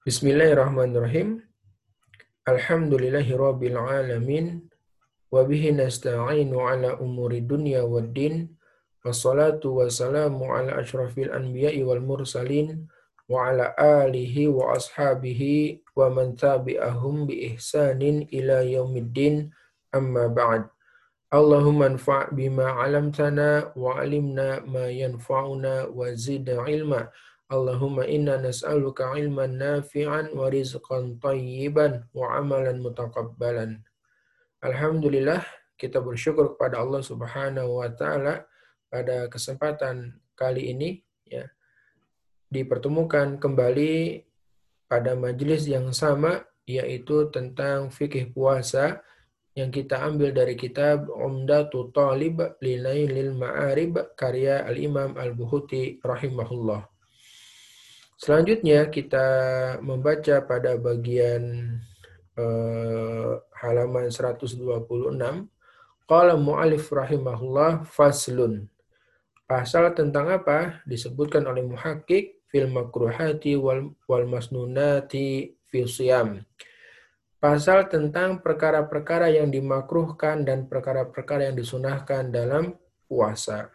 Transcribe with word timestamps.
Bismillahirrahmanirrahim. 0.00 1.44
Alhamdulillahi 2.48 3.36
rabbil 3.36 3.76
alamin. 3.76 4.64
Wa 5.28 5.44
bihi 5.44 5.76
nasta'inu 5.76 6.56
ala 6.56 6.96
umuri 6.96 7.44
dunya 7.44 7.84
wad 7.84 8.16
din. 8.16 8.48
Wassalatu 9.04 9.76
wassalamu 9.76 10.56
ala 10.56 10.80
ashrafil 10.80 11.28
anbiya'i 11.28 11.84
wal 11.84 12.00
mursalin. 12.00 12.88
Wa 13.28 13.52
ala 13.52 13.76
alihi 13.76 14.48
wa 14.48 14.72
ashabihi 14.72 15.84
wa 15.92 16.08
man 16.08 16.32
tabi'ahum 16.32 17.28
bi 17.28 17.52
ihsanin 17.52 18.24
ila 18.32 18.64
yaumiddin. 18.64 19.52
Amma 19.92 20.32
ba'd. 20.32 20.64
Allahumma 21.28 21.92
anfa' 21.92 22.32
bima 22.32 22.72
'alamtana 22.72 23.76
wa 23.76 24.00
'alimna 24.00 24.64
ma 24.64 24.88
yanfa'una 24.88 25.92
wa 25.92 26.08
zid 26.16 26.48
ilma. 26.48 27.12
Allahumma 27.50 28.06
inna 28.06 28.38
nas'aluka 28.38 29.18
ilman 29.18 29.58
nafi'an 29.58 30.30
wa 30.38 30.46
rizqan 30.46 31.18
tayyiban 31.18 32.06
wa 32.14 32.38
amalan 32.38 32.78
mutakabbalan. 32.78 33.82
Alhamdulillah 34.62 35.42
kita 35.74 35.98
bersyukur 35.98 36.54
kepada 36.54 36.78
Allah 36.78 37.02
Subhanahu 37.02 37.82
wa 37.82 37.90
taala 37.90 38.46
pada 38.86 39.26
kesempatan 39.26 40.14
kali 40.38 40.70
ini 40.70 41.02
ya 41.26 41.50
dipertemukan 42.50 43.38
kembali 43.42 44.22
pada 44.90 45.14
majelis 45.14 45.66
yang 45.70 45.90
sama 45.90 46.42
yaitu 46.66 47.30
tentang 47.34 47.90
fikih 47.90 48.30
puasa 48.34 49.02
yang 49.54 49.70
kita 49.70 49.98
ambil 50.02 50.30
dari 50.30 50.54
kitab 50.54 51.10
Umdatul 51.10 51.90
Talib 51.90 52.42
Lilailil 52.62 53.34
Ma'arib 53.34 54.14
karya 54.14 54.62
Al-Imam 54.66 55.18
Al-Buhuti 55.18 55.98
rahimahullah. 55.98 56.89
Selanjutnya 58.20 58.84
kita 58.92 59.26
membaca 59.80 60.44
pada 60.44 60.76
bagian 60.76 61.72
eh, 62.36 63.32
halaman 63.64 64.12
126. 64.12 64.60
Qala 66.04 66.36
mu'alif 66.36 66.92
rahimahullah 66.92 67.88
faslun. 67.88 68.68
Pasal 69.48 69.96
tentang 69.96 70.28
apa? 70.28 70.84
Disebutkan 70.84 71.48
oleh 71.48 71.64
muhakkik 71.64 72.44
fil 72.52 72.68
makruhati 72.68 73.56
wal, 73.56 73.96
wal 74.04 74.28
masnunati 74.28 75.56
fil 75.72 75.88
siyam. 75.88 76.44
Pasal 77.40 77.88
tentang 77.88 78.44
perkara-perkara 78.44 79.32
yang 79.32 79.48
dimakruhkan 79.48 80.44
dan 80.44 80.68
perkara-perkara 80.68 81.48
yang 81.48 81.56
disunahkan 81.56 82.28
dalam 82.28 82.76
puasa. 83.08 83.72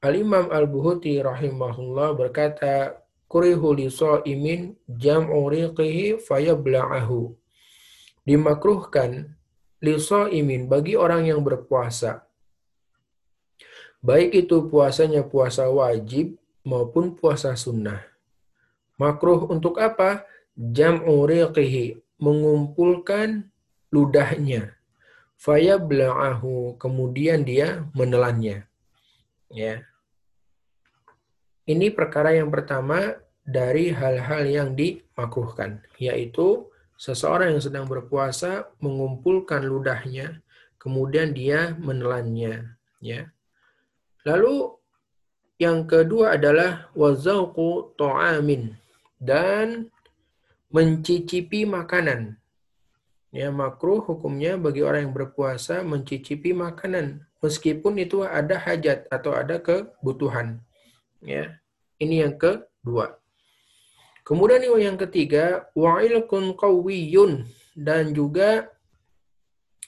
Al-Imam 0.00 0.48
Al-Buhuti 0.48 1.20
rahimahullah 1.20 2.16
berkata, 2.16 3.01
kurihu 3.32 3.72
li 3.72 3.88
imin 4.28 4.76
jam'u 4.84 5.48
riqihi 5.48 6.20
fayabla'ahu. 6.20 7.32
Dimakruhkan 8.28 9.32
li 9.80 9.96
imin 10.36 10.68
bagi 10.68 11.00
orang 11.00 11.24
yang 11.24 11.40
berpuasa. 11.40 12.28
Baik 14.04 14.44
itu 14.44 14.68
puasanya 14.68 15.24
puasa 15.24 15.64
wajib 15.72 16.36
maupun 16.60 17.16
puasa 17.16 17.56
sunnah. 17.56 18.04
Makruh 19.00 19.48
untuk 19.48 19.80
apa? 19.80 20.28
Jam'u 20.52 21.24
riqihi, 21.24 21.96
mengumpulkan 22.20 23.48
ludahnya. 23.88 24.76
Fayabla'ahu, 25.40 26.76
kemudian 26.76 27.42
dia 27.48 27.88
menelannya. 27.96 28.68
Ya. 29.48 29.82
Ini 31.62 31.94
perkara 31.94 32.34
yang 32.34 32.50
pertama 32.50 33.21
dari 33.42 33.90
hal-hal 33.90 34.46
yang 34.46 34.68
dimakruhkan, 34.78 35.82
yaitu 35.98 36.70
seseorang 36.94 37.58
yang 37.58 37.62
sedang 37.62 37.86
berpuasa 37.90 38.70
mengumpulkan 38.78 39.66
ludahnya, 39.66 40.38
kemudian 40.78 41.34
dia 41.34 41.74
menelannya, 41.78 42.78
ya. 43.02 43.26
Lalu 44.22 44.78
yang 45.58 45.86
kedua 45.86 46.38
adalah 46.38 46.90
wazauqu 46.94 47.98
ta'amin 47.98 48.78
dan 49.18 49.90
mencicipi 50.70 51.66
makanan. 51.66 52.38
Ya, 53.32 53.48
makruh 53.48 54.04
hukumnya 54.04 54.60
bagi 54.60 54.84
orang 54.84 55.08
yang 55.08 55.14
berpuasa 55.16 55.80
mencicipi 55.80 56.52
makanan 56.52 57.24
meskipun 57.42 57.98
itu 57.98 58.22
ada 58.22 58.56
hajat 58.56 59.10
atau 59.10 59.34
ada 59.34 59.58
kebutuhan. 59.58 60.62
Ya. 61.20 61.58
Ini 61.98 62.28
yang 62.28 62.34
kedua. 62.38 63.21
Kemudian 64.22 64.62
yang 64.78 64.94
ketiga, 64.94 65.66
wa'ilkun 65.74 66.54
qawiyun 66.54 67.42
dan 67.74 68.14
juga 68.14 68.70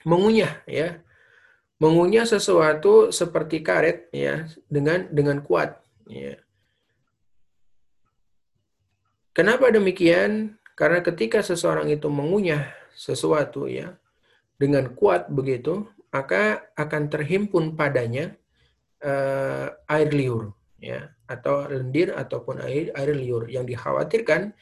mengunyah 0.02 0.62
ya. 0.66 0.98
Mengunyah 1.78 2.26
sesuatu 2.26 3.10
seperti 3.10 3.62
karet 3.62 4.10
ya 4.14 4.46
dengan 4.70 5.10
dengan 5.10 5.42
kuat 5.42 5.78
ya. 6.06 6.38
Kenapa 9.34 9.70
demikian? 9.74 10.54
Karena 10.78 11.02
ketika 11.02 11.42
seseorang 11.42 11.90
itu 11.90 12.06
mengunyah 12.10 12.70
sesuatu 12.94 13.66
ya 13.66 13.98
dengan 14.58 14.90
kuat 14.94 15.30
begitu, 15.30 15.86
maka 16.14 16.62
akan 16.78 17.10
terhimpun 17.10 17.74
padanya 17.74 18.34
uh, 19.02 19.74
air 19.90 20.10
liur 20.14 20.54
ya 20.84 21.08
atau 21.24 21.64
lendir 21.64 22.12
ataupun 22.12 22.60
air 22.60 22.92
air 22.92 23.16
liur 23.16 23.48
yang 23.48 23.64
dikhawatirkan 23.64 24.52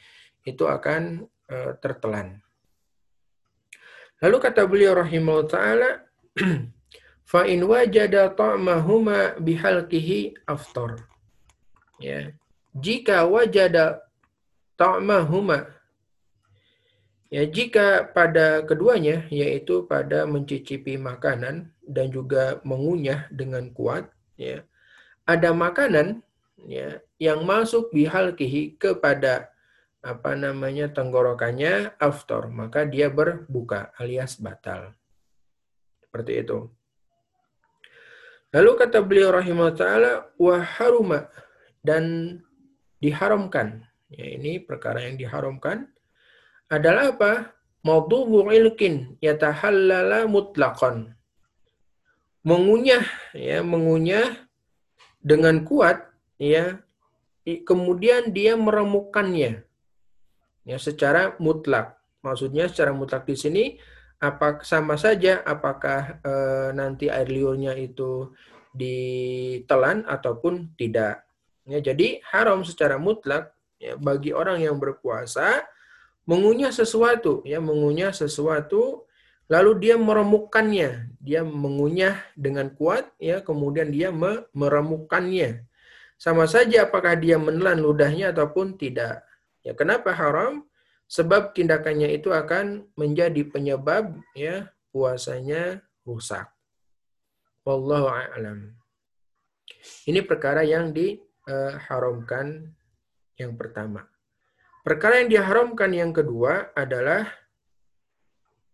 itu 0.47 0.63
akan 0.71 1.27
uh, 1.51 1.75
tertelan. 1.83 2.39
Lalu 4.23 4.37
kata 4.39 4.63
beliau 4.71 4.95
rahimahullah 4.95 5.51
taala 5.51 5.91
fa 7.33 7.43
in 7.51 7.67
wajada 7.67 8.31
ta'mahuma 8.31 9.35
bihalqihi 9.43 10.47
aftar. 10.47 11.03
Ya. 11.99 12.31
Jika 12.71 13.27
wajada 13.27 14.07
ta'mahuma 14.79 15.83
ya 17.33 17.49
jika 17.49 18.13
pada 18.13 18.61
keduanya 18.63 19.25
yaitu 19.33 19.89
pada 19.89 20.29
mencicipi 20.29 21.01
makanan 21.01 21.73
dan 21.89 22.13
juga 22.13 22.61
mengunyah 22.61 23.25
dengan 23.33 23.73
kuat 23.73 24.13
ya 24.37 24.61
ada 25.27 25.55
makanan 25.55 26.23
ya 26.67 26.99
yang 27.19 27.47
masuk 27.47 27.91
bihalkihi 27.95 28.79
kepada 28.79 29.51
apa 30.03 30.35
namanya 30.35 30.91
tenggorokannya 30.91 31.95
after 32.03 32.51
maka 32.51 32.83
dia 32.83 33.07
berbuka 33.07 33.95
alias 33.99 34.39
batal. 34.43 34.91
Seperti 36.03 36.43
itu. 36.43 36.67
Lalu 38.53 38.71
kata 38.77 39.01
beliau 39.01 39.33
rahimahullah 39.33 39.79
taala 39.79 40.13
wa 40.37 40.61
haruma 40.61 41.31
dan 41.81 42.37
diharamkan. 43.01 43.87
Ya 44.13 44.27
ini 44.37 44.61
perkara 44.61 45.09
yang 45.09 45.17
diharamkan 45.17 45.89
adalah 46.69 47.17
apa? 47.17 47.33
Maudhu 47.83 48.47
ilkin 48.53 49.19
yatahallala 49.19 50.29
mutlaqan. 50.31 51.17
Mengunyah 52.47 53.07
ya 53.35 53.63
mengunyah 53.65 54.51
dengan 55.23 55.63
kuat 55.63 56.03
ya 56.37 56.83
kemudian 57.43 58.31
dia 58.35 58.59
meremukkannya 58.59 59.63
ya 60.67 60.79
secara 60.79 61.35
mutlak. 61.39 61.99
Maksudnya 62.23 62.71
secara 62.71 62.95
mutlak 62.95 63.27
di 63.27 63.35
sini 63.35 63.65
apa 64.23 64.63
sama 64.63 64.95
saja 64.95 65.43
apakah 65.43 66.23
e, 66.23 66.33
nanti 66.79 67.11
air 67.11 67.27
liurnya 67.27 67.75
itu 67.75 68.31
ditelan 68.71 70.07
ataupun 70.07 70.79
tidak. 70.79 71.27
Ya 71.67 71.83
jadi 71.83 72.23
haram 72.31 72.63
secara 72.63 72.99
mutlak 72.99 73.51
ya 73.83 73.99
bagi 73.99 74.31
orang 74.31 74.63
yang 74.63 74.79
berpuasa 74.79 75.67
mengunyah 76.23 76.71
sesuatu 76.71 77.43
ya 77.43 77.59
mengunyah 77.59 78.15
sesuatu 78.15 79.11
lalu 79.53 79.77
dia 79.77 80.01
meremukkannya 80.01 81.13
dia 81.21 81.45
mengunyah 81.45 82.17
dengan 82.33 82.73
kuat 82.73 83.13
ya 83.21 83.45
kemudian 83.45 83.93
dia 83.93 84.09
meremukkannya 84.57 85.69
sama 86.23 86.47
saja 86.47 86.87
apakah 86.87 87.19
dia 87.19 87.35
menelan 87.35 87.83
ludahnya 87.83 88.31
ataupun 88.31 88.79
tidak. 88.79 89.27
Ya, 89.67 89.75
kenapa 89.75 90.15
haram? 90.15 90.63
Sebab 91.11 91.51
tindakannya 91.51 92.15
itu 92.15 92.31
akan 92.31 92.87
menjadi 92.95 93.43
penyebab 93.51 94.23
ya 94.39 94.71
puasanya 94.95 95.83
rusak. 96.07 96.47
Wallahu 97.67 98.07
a'lam. 98.07 98.71
Ini 100.07 100.23
perkara 100.23 100.63
yang 100.63 100.95
diharamkan 100.95 102.71
yang 103.35 103.59
pertama. 103.59 104.07
Perkara 104.87 105.27
yang 105.27 105.31
diharamkan 105.31 105.91
yang 105.91 106.15
kedua 106.15 106.71
adalah 106.79 107.27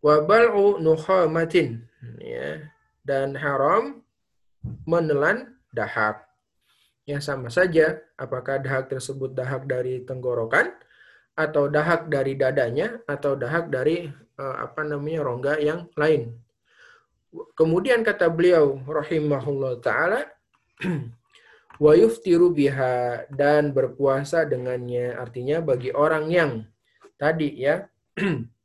wabal'u 0.05 0.79
nukhamatin 0.79 1.83
ya 2.23 2.71
dan 3.03 3.35
haram 3.35 4.05
menelan 4.85 5.57
dahak. 5.73 6.27
Ya 7.09 7.25
sama 7.25 7.49
saja 7.49 8.05
apakah 8.21 8.61
dahak 8.61 8.93
tersebut 8.93 9.33
dahak 9.33 9.65
dari 9.65 10.05
tenggorokan 10.05 10.77
atau 11.33 11.71
dahak 11.71 12.11
dari 12.13 12.37
dadanya 12.37 13.01
atau 13.09 13.33
dahak 13.33 13.73
dari 13.73 14.11
uh, 14.37 14.57
apa 14.69 14.85
namanya 14.85 15.25
rongga 15.25 15.55
yang 15.57 15.89
lain. 15.97 16.37
Kemudian 17.57 18.05
kata 18.05 18.29
beliau 18.29 18.77
rahimahullah 18.85 19.81
taala 19.81 20.21
wa 21.85 21.93
yuftiru 21.95 22.51
biha 22.53 23.25
dan 23.33 23.71
berpuasa 23.73 24.45
dengannya 24.45 25.15
artinya 25.15 25.63
bagi 25.63 25.95
orang 25.95 26.27
yang 26.29 26.51
tadi 27.17 27.55
ya 27.55 27.87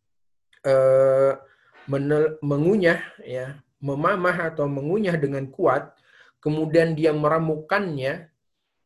uh, 0.67 1.39
menel, 1.87 2.39
mengunyah 2.39 2.99
ya 3.23 3.59
memamah 3.83 4.51
atau 4.53 4.67
mengunyah 4.67 5.15
dengan 5.19 5.47
kuat 5.51 5.91
kemudian 6.39 6.95
dia 6.95 7.11
meramukannya 7.11 8.33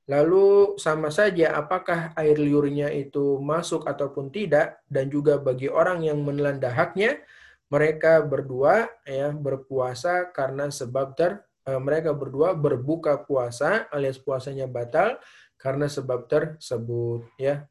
Lalu 0.07 0.79
sama 0.79 1.12
saja 1.12 1.59
apakah 1.59 2.15
air 2.15 2.39
liurnya 2.39 2.88
itu 2.95 3.44
masuk 3.44 3.83
ataupun 3.83 4.31
tidak 4.31 4.79
dan 4.88 5.12
juga 5.12 5.35
bagi 5.35 5.68
orang 5.68 6.00
yang 6.00 6.24
menelan 6.24 6.63
dahaknya 6.63 7.19
mereka 7.68 8.23
berdua 8.23 8.88
ya 9.03 9.35
berpuasa 9.35 10.31
karena 10.31 10.71
sebab 10.71 11.12
ter 11.12 11.44
eh, 11.68 11.75
mereka 11.75 12.15
berdua 12.15 12.56
berbuka 12.56 13.19
puasa 13.19 13.91
alias 13.91 14.15
puasanya 14.15 14.63
batal 14.63 15.19
karena 15.59 15.91
sebab 15.91 16.23
tersebut 16.31 17.27
ya. 17.35 17.68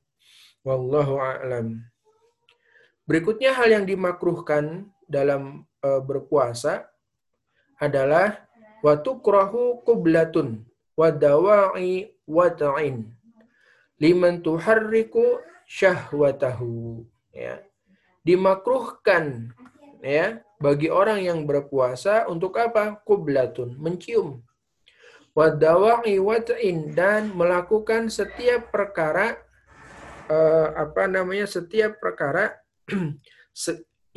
Wallahu 0.61 1.17
a'lam. 1.17 1.88
Berikutnya 3.06 3.55
hal 3.55 3.70
yang 3.70 3.85
dimakruhkan 3.87 4.91
dalam 5.06 5.62
uh, 5.87 6.03
berpuasa 6.03 6.91
adalah 7.79 8.43
watu 8.82 9.23
krohu 9.23 9.87
kublatun 9.87 10.67
wadawa'i 10.99 12.11
wata'in 12.26 13.17
liman 14.03 14.44
tuharriku 14.44 15.41
syahwatahu 15.64 17.05
ya. 17.32 17.61
Dimakruhkan 18.26 19.55
ya 20.02 20.43
bagi 20.59 20.91
orang 20.91 21.23
yang 21.23 21.47
berpuasa 21.47 22.26
untuk 22.26 22.59
apa? 22.59 22.99
Kublatun 23.06 23.79
mencium. 23.79 24.43
Wadawa'i 25.37 26.17
wata'in 26.17 26.97
dan 26.97 27.29
melakukan 27.37 28.09
setiap 28.09 28.73
perkara 28.73 29.37
uh, 30.32 30.73
apa 30.75 31.05
namanya 31.06 31.44
setiap 31.44 32.00
perkara 32.00 32.56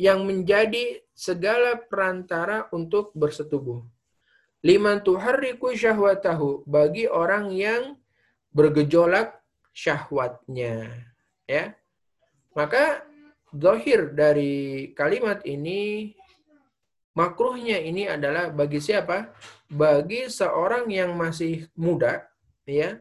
yang 0.06 0.24
menjadi 0.24 1.04
segala 1.12 1.76
perantara 1.76 2.70
untuk 2.72 3.12
bersetubuh 3.12 3.84
Liman 4.60 5.00
tuharriku 5.00 5.72
syahwatahu 5.72 6.68
bagi 6.68 7.08
orang 7.08 7.48
yang 7.48 7.96
bergejolak 8.52 9.40
syahwatnya. 9.72 10.84
Ya. 11.48 11.72
Maka 12.52 13.00
zahir 13.56 14.12
dari 14.12 14.92
kalimat 14.92 15.40
ini 15.48 16.12
makruhnya 17.16 17.80
ini 17.80 18.04
adalah 18.04 18.52
bagi 18.52 18.84
siapa? 18.84 19.32
Bagi 19.72 20.28
seorang 20.28 20.92
yang 20.92 21.16
masih 21.16 21.64
muda, 21.72 22.28
ya. 22.68 23.00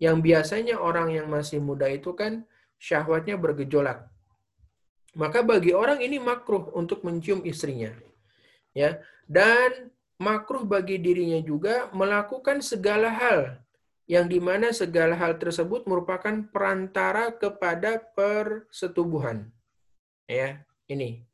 Yang 0.00 0.16
biasanya 0.24 0.80
orang 0.80 1.12
yang 1.12 1.28
masih 1.28 1.60
muda 1.60 1.92
itu 1.92 2.16
kan 2.16 2.48
syahwatnya 2.80 3.36
bergejolak. 3.36 4.08
Maka 5.16 5.40
bagi 5.40 5.72
orang 5.72 6.04
ini 6.04 6.20
makruh 6.20 6.68
untuk 6.76 7.00
mencium 7.00 7.40
istrinya. 7.48 7.96
Ya. 8.76 9.00
Dan 9.24 9.88
makruh 10.20 10.68
bagi 10.68 11.00
dirinya 11.00 11.40
juga 11.40 11.88
melakukan 11.96 12.60
segala 12.60 13.08
hal 13.08 13.64
yang 14.06 14.30
di 14.30 14.38
mana 14.38 14.70
segala 14.70 15.18
hal 15.18 15.34
tersebut 15.40 15.88
merupakan 15.88 16.46
perantara 16.52 17.34
kepada 17.34 17.98
persetubuhan. 18.14 19.50
Ya, 20.30 20.62
ini. 20.86 21.26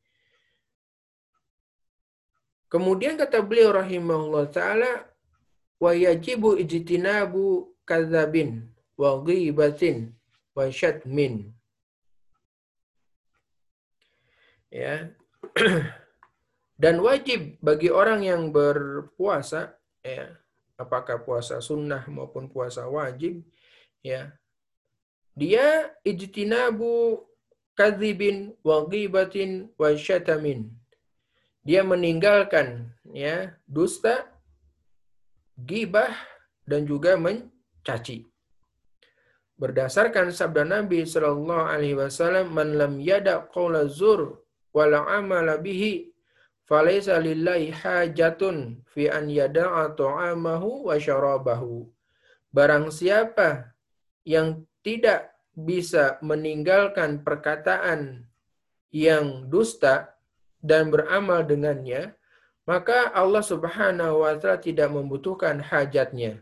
Kemudian 2.73 3.21
kata 3.21 3.45
beliau 3.45 3.77
rahimahullah 3.77 4.49
taala 4.49 5.05
wa 5.77 5.93
yajibu 5.93 6.57
ijtinabu 6.57 7.69
kadzabin 7.85 8.73
wa 8.97 9.21
ghibatin 9.21 10.17
wa 10.57 10.65
syatmin. 10.73 11.53
Ya. 14.73 15.13
Dan 16.83 17.05
wajib 17.05 17.61
bagi 17.61 17.93
orang 17.93 18.25
yang 18.25 18.49
berpuasa, 18.51 19.77
ya, 20.01 20.33
apakah 20.81 21.21
puasa 21.23 21.61
sunnah 21.61 22.03
maupun 22.09 22.49
puasa 22.49 22.89
wajib, 22.89 23.45
ya, 24.03 24.35
dia 25.37 25.93
ijtinabu 26.03 27.23
kadzibin 27.79 28.57
wa 28.67 28.83
ghibatin 28.89 29.71
wa 29.79 29.95
syatamin. 29.95 30.69
Dia 31.63 31.87
meninggalkan 31.87 32.91
ya 33.15 33.55
dusta, 33.71 34.27
gibah 35.55 36.11
dan 36.67 36.83
juga 36.83 37.15
mencaci. 37.15 38.27
Berdasarkan 39.55 40.35
sabda 40.35 40.67
Nabi 40.67 41.07
sallallahu 41.07 41.71
alaihi 41.71 41.95
wasallam, 41.95 42.51
"Man 42.51 42.75
lam 42.75 42.99
yada 42.99 43.47
qaula 43.47 43.87
zur 43.87 44.42
wal 44.73 44.97
amala 44.97 45.61
bihi 45.61 46.13
Falaisa 46.73 47.19
lillahi 47.21 47.69
hajatun 47.75 48.81
fi 48.89 49.11
an 49.11 49.29
yada'a 49.29 49.93
ta'amahu 49.93 50.89
wa 50.89 50.97
syarabahu. 50.97 51.85
Barang 52.49 52.89
siapa 52.89 53.77
yang 54.25 54.65
tidak 54.81 55.37
bisa 55.53 56.17
meninggalkan 56.25 57.21
perkataan 57.21 58.25
yang 58.89 59.53
dusta 59.53 60.17
dan 60.65 60.89
beramal 60.89 61.45
dengannya, 61.45 62.15
maka 62.65 63.11
Allah 63.13 63.43
Subhanahu 63.43 64.23
wa 64.23 64.33
taala 64.41 64.63
tidak 64.63 64.89
membutuhkan 64.95 65.61
hajatnya. 65.61 66.41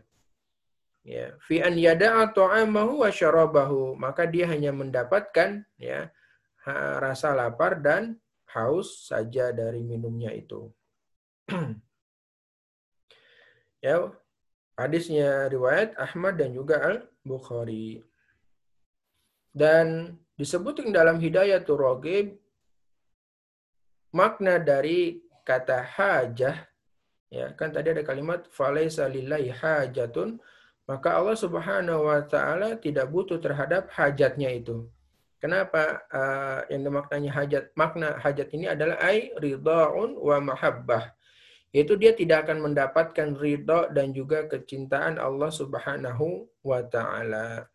Ya, 1.01 1.33
fi 1.43 1.65
an 1.65 1.75
yada'a 1.75 2.29
ta'amahu 2.31 3.03
wa 3.03 3.09
syarabahu, 3.09 3.97
maka 3.97 4.29
dia 4.29 4.45
hanya 4.45 4.69
mendapatkan 4.69 5.65
ya 5.81 6.13
rasa 6.65 7.33
lapar 7.33 7.81
dan 7.81 8.17
haus 8.53 9.09
saja 9.09 9.49
dari 9.49 9.81
minumnya 9.81 10.29
itu. 10.35 10.69
ya, 13.85 14.11
hadisnya 14.77 15.49
riwayat 15.49 15.97
Ahmad 15.97 16.37
dan 16.37 16.53
juga 16.53 16.81
Al-Bukhari. 16.83 18.03
Dan 19.51 20.15
disebutkan 20.39 20.95
dalam 20.95 21.19
Hidayah 21.19 21.65
Rogib, 21.67 22.39
makna 24.15 24.59
dari 24.61 25.19
kata 25.43 25.83
hajah, 25.83 26.55
ya 27.27 27.51
kan 27.57 27.73
tadi 27.75 27.91
ada 27.91 28.03
kalimat 28.05 28.47
falaisa 28.47 29.11
lillahi 29.11 29.51
hajatun, 29.51 30.39
maka 30.87 31.19
Allah 31.19 31.35
Subhanahu 31.35 32.07
wa 32.07 32.21
taala 32.23 32.79
tidak 32.79 33.11
butuh 33.11 33.39
terhadap 33.43 33.91
hajatnya 33.91 34.51
itu. 34.55 34.87
Kenapa 35.41 36.05
uh, 36.13 36.69
yang 36.69 36.85
dimaknanya 36.85 37.33
hajat? 37.33 37.73
Makna 37.73 38.21
hajat 38.21 38.53
ini 38.53 38.69
adalah 38.69 39.01
ai 39.01 39.33
ridhaun 39.41 40.13
wa 40.21 40.37
mahabbah. 40.37 41.17
Itu 41.73 41.97
dia 41.97 42.13
tidak 42.13 42.45
akan 42.45 42.69
mendapatkan 42.69 43.33
ridha 43.41 43.89
dan 43.89 44.13
juga 44.13 44.45
kecintaan 44.45 45.17
Allah 45.17 45.49
Subhanahu 45.49 46.45
wa 46.61 46.85
taala. 46.85 47.65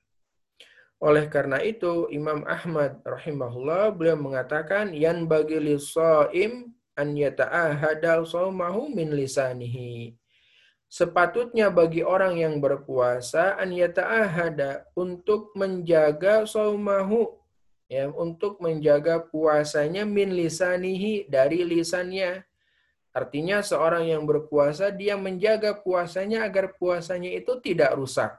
Oleh 1.02 1.26
karena 1.26 1.58
itu 1.58 2.06
Imam 2.14 2.46
Ahmad 2.46 3.02
rahimahullah 3.02 3.90
beliau 3.98 4.14
mengatakan 4.14 4.94
yan 4.94 5.26
bagi 5.26 5.58
lisaim 5.58 6.70
an 6.94 7.18
yata'ahada 7.18 8.22
saumahu 8.22 8.94
min 8.94 9.10
lisanihi. 9.10 10.14
Sepatutnya 10.86 11.66
bagi 11.66 12.06
orang 12.06 12.38
yang 12.38 12.62
berpuasa 12.62 13.58
an 13.58 13.74
yata'ahada 13.74 14.86
untuk 14.94 15.50
menjaga 15.58 16.46
saumahu 16.46 17.42
ya 17.86 18.10
untuk 18.10 18.58
menjaga 18.58 19.22
puasanya 19.22 20.02
min 20.06 20.34
lisanihi 20.34 21.26
dari 21.30 21.62
lisannya. 21.62 22.42
Artinya 23.16 23.64
seorang 23.64 24.12
yang 24.12 24.28
berpuasa 24.28 24.92
dia 24.92 25.16
menjaga 25.16 25.72
puasanya 25.72 26.44
agar 26.44 26.76
puasanya 26.76 27.32
itu 27.32 27.56
tidak 27.64 27.96
rusak. 27.96 28.36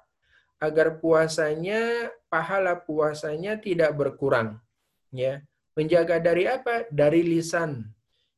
Agar 0.62 1.02
puasanya 1.02 2.14
pahala 2.30 2.78
puasanya 2.78 3.58
tidak 3.58 3.98
berkurang. 3.98 4.62
Ya. 5.10 5.42
Menjaga 5.74 6.22
dari 6.22 6.46
apa? 6.46 6.86
Dari 6.94 7.26
lisan. 7.26 7.90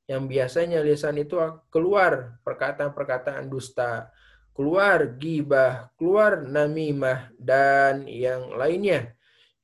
Yang 0.07 0.23
biasanya 0.31 0.79
lisan 0.79 1.15
itu 1.19 1.35
keluar 1.71 2.39
perkataan-perkataan 2.43 3.47
dusta, 3.47 4.11
keluar 4.55 5.15
gibah, 5.19 5.91
keluar 5.99 6.43
namimah 6.43 7.31
dan 7.39 8.07
yang 8.07 8.51
lainnya 8.55 9.18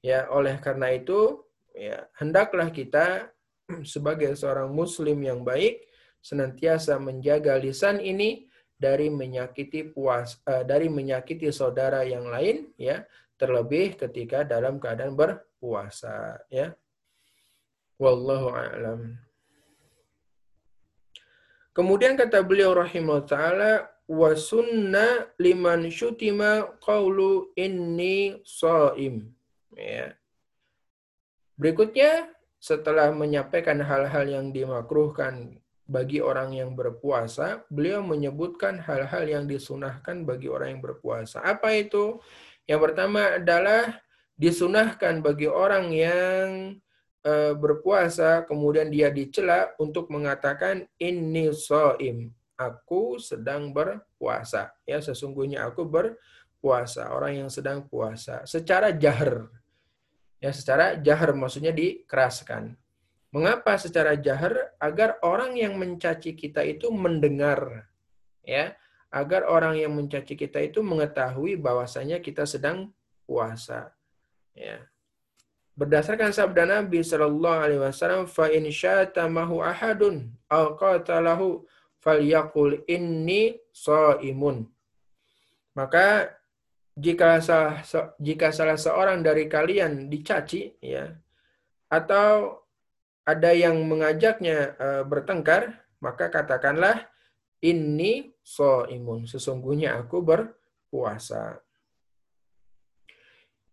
Ya, 0.06 0.30
oleh 0.30 0.62
karena 0.62 0.94
itu, 0.94 1.42
ya, 1.74 2.06
hendaklah 2.22 2.70
kita 2.70 3.34
sebagai 3.94 4.38
seorang 4.38 4.70
muslim 4.70 5.18
yang 5.26 5.42
baik 5.42 5.82
senantiasa 6.22 7.02
menjaga 7.02 7.58
lisan 7.58 7.98
ini 7.98 8.46
dari 8.76 9.10
menyakiti 9.10 9.88
puas 9.90 10.38
uh, 10.46 10.62
dari 10.68 10.92
menyakiti 10.92 11.48
saudara 11.50 12.04
yang 12.04 12.28
lain 12.28 12.76
ya 12.76 13.08
terlebih 13.40 13.96
ketika 13.96 14.44
dalam 14.46 14.78
keadaan 14.78 15.16
berpuasa 15.16 16.40
ya. 16.52 16.76
Wallahu 17.96 18.52
a'lam. 18.52 19.16
Kemudian 21.72 22.20
kata 22.20 22.44
beliau 22.44 22.76
rahimahullah 22.76 23.28
taala 23.28 23.72
wa 24.08 24.32
sunna 24.36 25.32
liman 25.40 25.88
syutima 25.88 26.76
qawlu 26.84 27.56
inni 27.56 28.44
shaim. 28.44 29.32
Ya. 29.76 30.16
Berikutnya 31.56 32.32
setelah 32.60 33.14
menyampaikan 33.14 33.80
hal-hal 33.80 34.26
yang 34.28 34.50
dimakruhkan 34.50 35.60
bagi 35.86 36.18
orang 36.18 36.58
yang 36.58 36.74
berpuasa, 36.74 37.62
beliau 37.70 38.02
menyebutkan 38.02 38.82
hal-hal 38.82 39.24
yang 39.30 39.46
disunahkan 39.46 40.26
bagi 40.26 40.50
orang 40.50 40.78
yang 40.78 40.82
berpuasa. 40.82 41.46
Apa 41.46 41.78
itu? 41.78 42.18
Yang 42.66 42.82
pertama 42.90 43.38
adalah 43.38 44.02
disunahkan 44.34 45.22
bagi 45.22 45.46
orang 45.46 45.94
yang 45.94 46.48
e, 47.22 47.34
berpuasa, 47.54 48.44
kemudian 48.50 48.90
dia 48.90 49.14
dicela 49.14 49.78
untuk 49.78 50.10
mengatakan 50.10 50.90
ini 50.98 51.54
soim, 51.54 52.34
aku 52.58 53.22
sedang 53.22 53.70
berpuasa. 53.70 54.74
Ya, 54.90 54.98
sesungguhnya 55.06 55.70
aku 55.70 55.86
berpuasa. 55.86 57.14
Orang 57.14 57.46
yang 57.46 57.50
sedang 57.54 57.86
puasa 57.86 58.42
secara 58.50 58.90
jahar. 58.90 59.54
Ya, 60.46 60.54
secara 60.54 60.94
jahar 61.02 61.34
maksudnya 61.34 61.74
dikeraskan. 61.74 62.78
Mengapa 63.34 63.82
secara 63.82 64.14
jahar? 64.14 64.78
Agar 64.78 65.18
orang 65.26 65.58
yang 65.58 65.74
mencaci 65.74 66.38
kita 66.38 66.62
itu 66.62 66.94
mendengar. 66.94 67.90
Ya, 68.46 68.78
agar 69.10 69.50
orang 69.50 69.82
yang 69.82 69.98
mencaci 69.98 70.38
kita 70.38 70.62
itu 70.62 70.86
mengetahui 70.86 71.58
bahwasanya 71.58 72.22
kita 72.22 72.46
sedang 72.46 72.94
puasa. 73.26 73.90
Ya. 74.54 74.86
Berdasarkan 75.74 76.30
sabda 76.30 76.70
Nabi 76.70 77.02
Shallallahu 77.02 77.60
Alaihi 77.66 77.82
Wasallam, 77.82 78.30
fa 78.30 78.46
in 78.54 78.70
syatamahu 78.70 79.66
ahadun 79.66 80.30
al 80.46 80.78
qatalahu 80.78 81.66
falyakul 82.06 82.86
inni 82.86 83.58
imun. 84.22 84.70
Maka 85.74 86.38
jika 86.96 87.44
salah 87.44 87.84
jika 88.18 88.56
salah 88.56 88.80
seorang 88.80 89.20
dari 89.20 89.52
kalian 89.52 90.08
dicaci 90.08 90.80
ya 90.80 91.12
atau 91.92 92.64
ada 93.26 93.52
yang 93.52 93.82
mengajaknya 93.90 94.78
uh, 94.78 95.04
bertengkar, 95.04 95.82
maka 95.98 96.30
katakanlah 96.30 97.10
ini 97.66 98.38
so 98.46 98.86
imun. 98.86 99.26
Sesungguhnya 99.26 99.98
aku 99.98 100.22
berpuasa. 100.22 101.58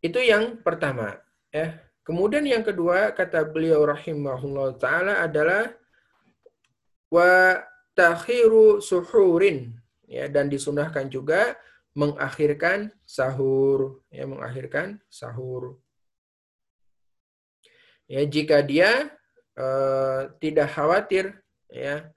Itu 0.01 0.19
yang 0.19 0.65
pertama. 0.65 1.21
Ya. 1.53 1.85
Kemudian 2.03 2.43
yang 2.49 2.67
kedua 2.67 3.15
kata 3.15 3.47
beliau 3.47 3.87
rahimahullah 3.87 4.75
taala 4.81 5.23
adalah 5.23 5.71
wa 7.13 7.63
takhiru 7.95 8.83
suhurin 8.83 9.77
ya 10.11 10.27
dan 10.27 10.51
disunahkan 10.51 11.07
juga 11.07 11.55
mengakhirkan 11.93 12.93
sahur. 13.05 14.05
Ya 14.13 14.25
mengakhirkan 14.29 15.01
sahur. 15.09 15.81
Ya 18.09 18.25
jika 18.29 18.61
dia 18.61 19.13
Eh, 19.53 20.23
tidak 20.41 20.73
khawatir 20.73 21.37
ya 21.69 22.09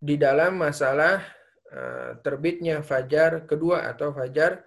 di 0.00 0.16
dalam 0.16 0.56
masalah 0.56 1.20
uh, 1.68 2.16
terbitnya 2.24 2.80
fajar 2.80 3.44
kedua 3.44 3.84
atau 3.84 4.08
fajar 4.16 4.64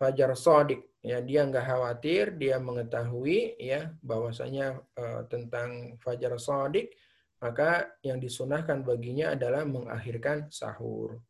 fajar 0.00 0.32
sodik 0.32 0.96
ya 1.04 1.20
dia 1.20 1.44
nggak 1.44 1.68
khawatir 1.68 2.40
dia 2.40 2.56
mengetahui 2.56 3.60
ya 3.60 3.92
bahwasanya 4.00 4.80
uh, 4.96 5.28
tentang 5.28 6.00
fajar 6.00 6.40
sodik 6.40 6.96
maka 7.36 7.92
yang 8.00 8.16
disunahkan 8.16 8.80
baginya 8.80 9.36
adalah 9.36 9.68
mengakhirkan 9.68 10.48
sahur 10.48 11.20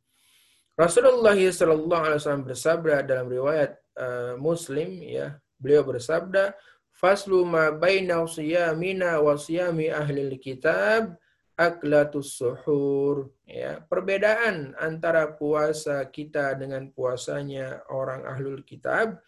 Rasulullah 0.82 1.38
SAW 1.38 2.42
bersabda 2.42 3.06
dalam 3.06 3.30
riwayat 3.30 3.78
uh, 3.94 4.34
Muslim 4.34 4.98
ya 4.98 5.38
beliau 5.62 5.86
bersabda 5.86 6.58
Faslu 6.90 7.46
ma 7.46 7.70
baina 7.70 8.22
siyamina 8.26 9.22
wa 9.22 9.38
siyami 9.38 9.94
ahli 9.94 10.38
kitab 10.42 11.14
aklatus 11.58 12.38
suhur. 12.38 13.30
Ya, 13.46 13.82
perbedaan 13.86 14.74
antara 14.78 15.30
puasa 15.34 16.02
kita 16.08 16.56
dengan 16.58 16.90
puasanya 16.90 17.84
orang 17.92 18.24
ahlul 18.26 18.64
kitab, 18.64 19.20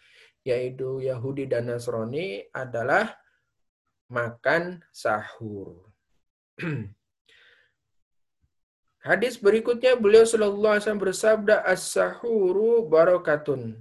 yaitu 0.42 1.04
Yahudi 1.04 1.46
dan 1.46 1.68
Nasrani, 1.70 2.46
adalah 2.50 3.12
makan 4.10 4.82
sahur. 4.90 5.90
Hadis 9.04 9.36
berikutnya 9.36 10.00
beliau 10.00 10.24
sallallahu 10.24 10.80
alaihi 10.80 10.82
wasallam 10.88 11.04
bersabda 11.04 11.54
as-sahuru 11.68 12.88
barakatun. 12.88 13.76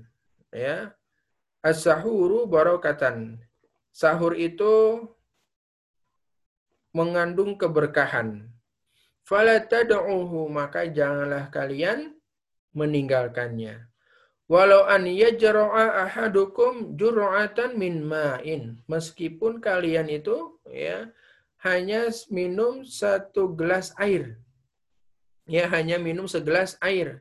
Ya. 0.51 0.91
As-sahuru 1.63 2.43
barakatan. 2.43 3.39
Sahur 3.95 4.35
itu 4.35 4.99
mengandung 6.91 7.55
keberkahan. 7.55 8.51
Fala 9.23 9.63
tad'uhu 9.63 10.51
maka 10.51 10.91
janganlah 10.91 11.47
kalian 11.47 12.19
meninggalkannya. 12.75 13.87
Walau 14.51 14.83
an 14.91 15.07
yajra'a 15.07 16.03
ahadukum 16.03 16.99
jur'atan 16.99 17.79
min 17.79 18.03
ma'in. 18.03 18.75
Meskipun 18.91 19.63
kalian 19.63 20.11
itu 20.11 20.59
ya 20.67 21.07
hanya 21.63 22.11
minum 22.27 22.83
satu 22.83 23.55
gelas 23.55 23.95
air. 23.95 24.42
Ya 25.43 25.67
hanya 25.71 26.00
minum 26.00 26.25
segelas 26.25 26.79
air. 26.79 27.19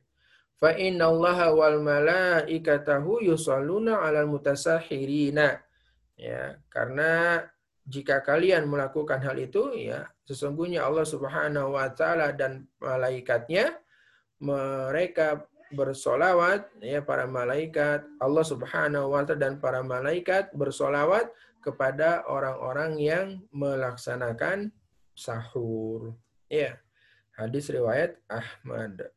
Fa 0.63 0.79
innallaha 0.79 1.51
wal 1.51 1.83
malaikatahu 1.83 3.27
yusalluna 3.27 3.99
'alal 3.99 4.31
mutasahhirina. 4.31 5.59
Ya 6.15 6.63
karena 6.71 7.43
jika 7.83 8.23
kalian 8.23 8.71
melakukan 8.71 9.19
hal 9.19 9.35
itu 9.43 9.75
ya 9.75 10.07
sesungguhnya 10.23 10.87
Allah 10.87 11.03
Subhanahu 11.03 11.75
wa 11.75 11.91
taala 11.91 12.31
dan 12.31 12.71
malaikatnya 12.79 13.75
mereka 14.39 15.43
bersolawat 15.75 16.71
ya 16.79 17.03
para 17.03 17.27
malaikat 17.27 18.07
Allah 18.23 18.45
Subhanahu 18.47 19.11
wa 19.11 19.27
taala 19.27 19.51
dan 19.51 19.55
para 19.59 19.83
malaikat 19.83 20.55
bersolawat 20.55 21.27
kepada 21.59 22.27
orang-orang 22.27 22.99
yang 22.99 23.27
melaksanakan 23.55 24.71
sahur. 25.15 26.15
Ya 26.51 26.82
hadis 27.37 27.69
riwayat 27.73 28.17
Ahmad 28.29 29.13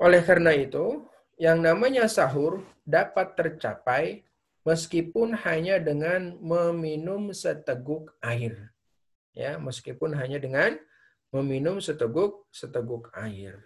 oleh 0.00 0.24
karena 0.24 0.56
itu 0.56 1.04
yang 1.36 1.60
namanya 1.60 2.08
sahur 2.08 2.64
dapat 2.88 3.36
tercapai 3.36 4.24
meskipun 4.64 5.36
hanya 5.44 5.76
dengan 5.76 6.40
meminum 6.40 7.36
seteguk 7.36 8.08
air. 8.24 8.72
Ya, 9.36 9.60
meskipun 9.60 10.16
hanya 10.16 10.40
dengan 10.40 10.80
meminum 11.28 11.84
seteguk 11.84 12.48
seteguk 12.48 13.12
air. 13.12 13.60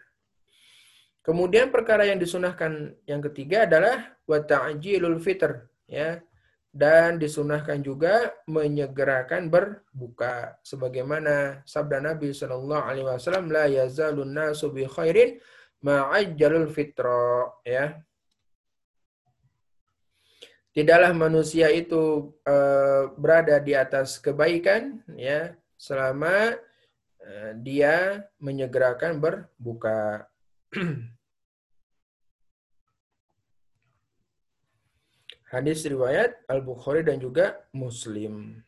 Kemudian 1.24 1.72
perkara 1.72 2.04
yang 2.04 2.20
disunahkan 2.20 2.98
yang 3.08 3.22
ketiga 3.30 3.64
adalah 3.64 4.12
wa 4.26 4.38
ta'jilul 4.42 5.22
fitr, 5.22 5.70
ya. 5.88 6.20
Dan 6.74 7.22
disunahkan 7.22 7.78
juga 7.86 8.34
menyegerakan 8.50 9.46
berbuka 9.46 10.58
sebagaimana 10.66 11.62
sabda 11.62 12.02
Nabi 12.02 12.34
sallallahu 12.34 12.82
alaihi 12.82 13.06
wasallam 13.06 13.46
la 13.46 13.70
yazalun 13.70 14.34
nasu 14.34 14.74
bi 14.74 14.82
khairin 14.82 15.38
ma'ajjalul 15.86 16.66
fitra, 16.74 17.46
ya 17.62 17.94
tidaklah 20.74 21.14
manusia 21.14 21.70
itu 21.70 22.34
uh, 22.42 23.14
berada 23.14 23.62
di 23.62 23.78
atas 23.78 24.18
kebaikan 24.18 24.98
ya 25.14 25.54
selama 25.78 26.58
uh, 27.22 27.52
dia 27.62 28.26
menyegerakan 28.42 29.22
berbuka. 29.22 30.26
Hadis 35.54 35.86
riwayat 35.86 36.42
Al-Bukhari 36.50 37.06
dan 37.06 37.22
juga 37.22 37.62
Muslim. 37.70 38.58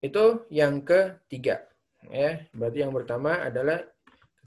Itu 0.00 0.48
yang 0.48 0.80
ketiga. 0.80 1.68
Ya, 2.08 2.48
berarti 2.56 2.80
yang 2.80 2.96
pertama 2.96 3.44
adalah 3.44 3.84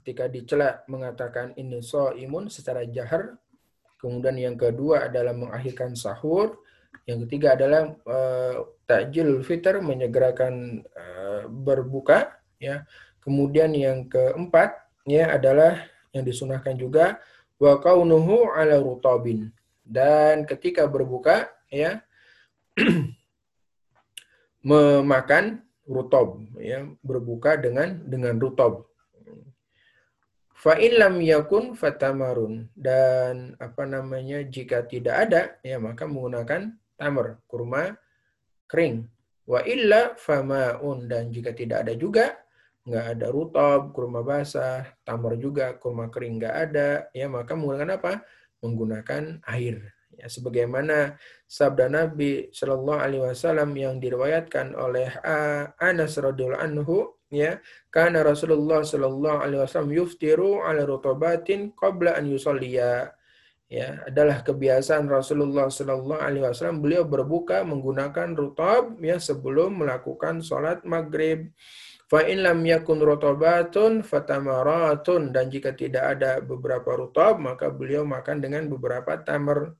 ketika 0.02 0.26
dicela 0.26 0.82
mengatakan 0.90 1.54
ini 1.54 1.78
so 1.80 2.10
imun 2.12 2.50
secara 2.50 2.82
jahar 2.84 3.38
Kemudian 3.96 4.36
yang 4.36 4.56
kedua 4.60 5.08
adalah 5.08 5.32
mengakhirkan 5.32 5.96
sahur. 5.96 6.60
Yang 7.08 7.26
ketiga 7.28 7.56
adalah 7.56 7.96
uh, 8.04 8.54
takjil 8.84 9.40
fitr, 9.40 9.80
menyegerakan 9.80 10.84
uh, 10.92 11.48
berbuka. 11.48 12.36
Ya. 12.60 12.84
Kemudian 13.24 13.72
yang 13.74 14.06
keempat 14.06 14.76
ya 15.08 15.34
adalah 15.34 15.90
yang 16.12 16.22
disunahkan 16.22 16.76
juga 16.76 17.18
wa 17.56 17.80
kaunuhu 17.80 18.52
ala 18.52 18.78
rutabin. 18.78 19.50
Dan 19.86 20.42
ketika 20.50 20.90
berbuka 20.90 21.46
ya 21.70 22.02
memakan 24.68 25.62
rutob 25.86 26.42
ya 26.58 26.82
berbuka 27.06 27.54
dengan 27.54 28.02
dengan 28.02 28.34
rutob. 28.42 28.90
Fa 30.50 30.74
lam 30.74 31.22
yakun 31.22 31.78
fatamarun. 31.78 32.66
Dan 32.74 33.54
apa 33.62 33.86
namanya 33.86 34.42
jika 34.42 34.82
tidak 34.82 35.30
ada 35.30 35.42
ya 35.62 35.78
maka 35.78 36.10
menggunakan 36.10 36.74
tamar 36.98 37.38
kurma 37.46 37.94
kering. 38.66 39.06
Wa 39.46 39.62
illa 39.62 40.18
famaun. 40.18 41.06
Dan 41.06 41.30
jika 41.30 41.54
tidak 41.54 41.86
ada 41.86 41.94
juga 41.94 42.34
nggak 42.86 43.06
ada 43.18 43.26
rutob 43.34 43.90
kurma 43.90 44.22
basah 44.22 44.86
tamar 45.02 45.34
juga 45.34 45.74
kurma 45.74 46.06
kering 46.06 46.38
nggak 46.38 46.56
ada 46.70 47.10
ya 47.10 47.26
maka 47.26 47.58
menggunakan 47.58 47.98
apa 47.98 48.22
menggunakan 48.64 49.44
air 49.48 49.96
Ya, 50.16 50.32
sebagaimana 50.32 51.20
sabda 51.44 51.92
Nabi 51.92 52.48
Shallallahu 52.48 53.00
Alaihi 53.04 53.22
Wasallam 53.28 53.76
yang 53.76 54.00
diriwayatkan 54.00 54.72
oleh 54.72 55.12
Anas 55.76 56.16
radhiyallahu 56.16 56.64
anhu, 56.64 57.12
ya, 57.28 57.60
karena 57.92 58.24
Rasulullah 58.24 58.80
Shallallahu 58.80 59.44
Alaihi 59.44 59.60
Wasallam 59.60 59.92
yuftiru 59.92 60.64
ala 60.64 60.88
rutobatin 60.88 61.76
qabla 61.76 62.16
an 62.16 62.32
yusalliya. 62.32 63.12
Ya, 63.66 64.06
adalah 64.08 64.40
kebiasaan 64.40 65.04
Rasulullah 65.10 65.68
Shallallahu 65.68 66.22
Alaihi 66.22 66.48
Wasallam 66.48 66.80
beliau 66.80 67.04
berbuka 67.04 67.60
menggunakan 67.66 68.32
rutob 68.32 68.96
ya 69.04 69.20
sebelum 69.20 69.84
melakukan 69.84 70.40
sholat 70.40 70.80
maghrib. 70.88 71.52
Fa 72.06 72.22
in 72.22 72.46
lam 72.46 72.62
yakun 72.62 73.02
rotobatun 73.02 74.06
fatamaratun 74.06 75.34
dan 75.34 75.50
jika 75.50 75.74
tidak 75.74 76.14
ada 76.14 76.38
beberapa 76.38 76.94
rutob 76.94 77.42
maka 77.42 77.66
beliau 77.66 78.06
makan 78.06 78.38
dengan 78.38 78.70
beberapa 78.70 79.18
tamar. 79.26 79.74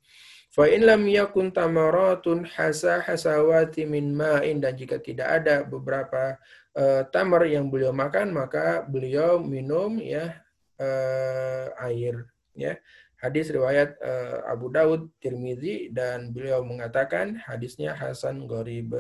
Fa 0.50 0.66
in 0.66 0.90
lam 0.90 1.06
yakun 1.06 1.54
tamaratun 1.54 2.42
hasa 2.50 2.98
hasawati 2.98 3.86
min 3.86 4.10
ma'in 4.10 4.58
dan 4.58 4.74
jika 4.74 4.98
tidak 4.98 5.38
ada 5.38 5.62
beberapa 5.62 6.34
uh, 6.74 7.06
tamar 7.14 7.46
yang 7.46 7.70
beliau 7.70 7.94
makan 7.94 8.34
maka 8.34 8.82
beliau 8.82 9.38
minum 9.38 9.94
ya 10.02 10.34
uh, 10.82 11.70
air 11.86 12.26
ya. 12.58 12.74
Hadis 13.22 13.54
riwayat 13.54 14.02
uh, 14.02 14.50
Abu 14.50 14.68
Daud, 14.74 15.14
Tirmizi 15.22 15.94
dan 15.94 16.34
beliau 16.34 16.66
mengatakan 16.66 17.38
hadisnya 17.38 17.94
hasan 17.94 18.50
gharib. 18.50 18.98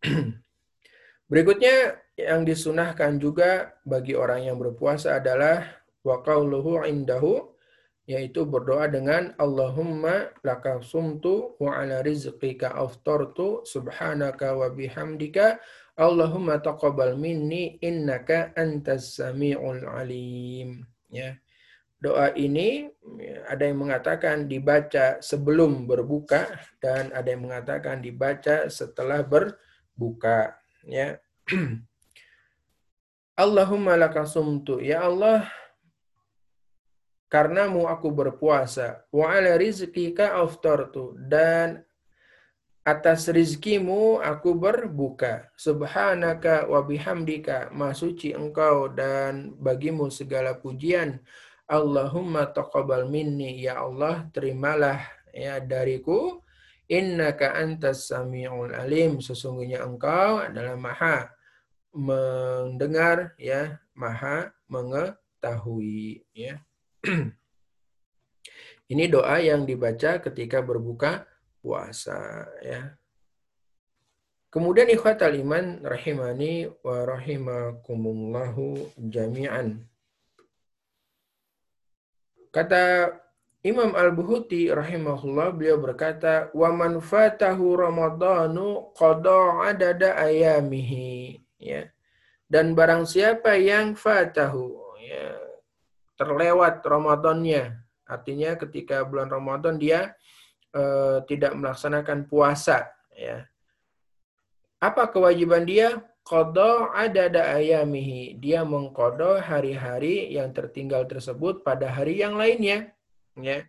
Berikutnya 1.34 1.98
yang 2.14 2.46
disunahkan 2.46 3.18
juga 3.18 3.74
bagi 3.82 4.14
orang 4.14 4.46
yang 4.46 4.54
berpuasa 4.54 5.18
adalah 5.18 5.66
wa 6.06 6.22
qauluhu 6.22 6.86
indahu 6.86 7.50
yaitu 8.06 8.46
berdoa 8.46 8.86
dengan 8.86 9.34
Allahumma 9.42 10.30
laka 10.46 10.78
sumtu 10.78 11.58
wa 11.58 11.74
ala 11.74 12.06
rizqika 12.06 12.78
aftartu 12.78 13.66
subhanaka 13.66 14.54
wa 14.54 14.70
bihamdika 14.70 15.58
Allahumma 15.98 16.62
taqabbal 16.62 17.18
minni 17.18 17.82
innaka 17.82 18.54
antas 18.54 19.18
samiul 19.18 19.90
alim. 19.90 20.86
Ya. 21.10 21.34
Doa 21.98 22.30
ini 22.38 22.94
ada 23.50 23.66
yang 23.66 23.82
mengatakan 23.82 24.46
dibaca 24.46 25.18
sebelum 25.18 25.90
berbuka 25.90 26.46
dan 26.78 27.10
ada 27.10 27.26
yang 27.26 27.50
mengatakan 27.50 27.98
dibaca 27.98 28.70
setelah 28.70 29.26
berbuka. 29.26 30.62
Ya 30.86 31.23
Allahumma 33.44 33.98
laka 33.98 34.24
sumtu 34.24 34.78
ya 34.78 35.04
Allah 35.04 35.50
karenamu 37.34 37.90
aku 37.90 38.14
berpuasa. 38.14 39.02
Wa 39.10 39.34
ala 39.34 39.58
rizkika 39.58 40.38
aftartu. 40.38 41.18
Dan 41.18 41.82
atas 42.86 43.26
rizkimu 43.26 44.22
aku 44.22 44.54
berbuka. 44.54 45.50
Subhanaka 45.58 46.70
wa 46.70 46.78
bihamdika. 46.86 47.74
Masuci 47.74 48.38
engkau 48.38 48.86
dan 48.86 49.58
bagimu 49.58 50.14
segala 50.14 50.54
pujian. 50.54 51.18
Allahumma 51.66 52.46
taqabal 52.54 53.10
minni. 53.10 53.66
Ya 53.66 53.82
Allah, 53.82 54.30
terimalah 54.30 55.02
ya 55.34 55.58
dariku. 55.58 56.43
Innaka 56.90 57.56
antas 57.56 58.12
sami'ul 58.12 58.76
alim. 58.76 59.22
Sesungguhnya 59.24 59.84
engkau 59.84 60.44
adalah 60.44 60.76
maha 60.76 61.32
mendengar, 61.94 63.32
ya 63.40 63.80
maha 63.96 64.52
mengetahui. 64.68 66.26
Ya. 66.36 66.60
Ini 68.92 69.08
doa 69.08 69.40
yang 69.40 69.64
dibaca 69.64 70.20
ketika 70.20 70.60
berbuka 70.60 71.24
puasa 71.64 72.44
ya. 72.60 72.92
Kemudian 74.52 74.86
ikhwatal 74.86 75.34
iman 75.40 75.82
rahimani 75.82 76.70
wa 76.84 77.02
rahimakumullahu 77.02 78.92
jami'an. 79.00 79.82
Kata 82.54 83.10
Imam 83.64 83.96
Al-Buhuti 83.96 84.68
rahimahullah 84.68 85.56
beliau 85.56 85.80
berkata 85.80 86.52
wa 86.52 86.68
man 86.68 87.00
fatahu 87.00 87.80
ramadhanu 87.80 88.92
qada 88.92 89.64
adada 89.64 90.20
ayamihi 90.20 91.40
ya. 91.56 91.88
Dan 92.44 92.76
barang 92.76 93.08
siapa 93.08 93.56
yang 93.56 93.96
fatahu 93.96 95.00
ya 95.00 95.32
terlewat 96.20 96.84
Ramadannya. 96.84 97.80
Artinya 98.04 98.52
ketika 98.60 99.00
bulan 99.02 99.32
Ramadan 99.32 99.80
dia 99.80 100.12
uh, 100.76 101.24
tidak 101.24 101.56
melaksanakan 101.56 102.28
puasa 102.28 102.92
ya. 103.16 103.48
Apa 104.76 105.08
kewajiban 105.08 105.64
dia? 105.64 106.04
Qada 106.20 106.92
adada 106.92 107.56
ayamihi. 107.56 108.36
Dia 108.36 108.60
mengkodo 108.64 109.40
hari-hari 109.40 110.36
yang 110.36 110.52
tertinggal 110.52 111.08
tersebut 111.08 111.64
pada 111.64 111.88
hari 111.88 112.20
yang 112.20 112.36
lainnya. 112.36 112.92
Ya. 113.38 113.66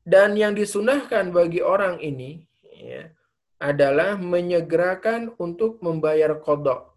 Dan 0.00 0.34
yang 0.34 0.56
disunahkan 0.56 1.30
bagi 1.30 1.60
orang 1.60 2.00
ini 2.00 2.48
ya, 2.64 3.12
adalah 3.60 4.16
menyegerakan 4.16 5.36
untuk 5.36 5.78
membayar 5.84 6.32
kodok. 6.40 6.96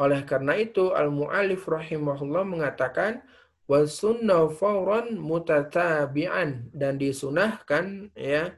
Oleh 0.00 0.24
karena 0.24 0.56
itu 0.56 0.94
al-mu'alif 0.94 1.68
rahimahullah 1.68 2.48
mengatakan 2.48 3.20
wa 3.68 3.84
sunnah 3.84 4.48
fawran 4.48 5.20
mutatabi'an. 5.20 6.72
Dan 6.72 6.96
disunahkan 6.96 8.14
ya 8.16 8.56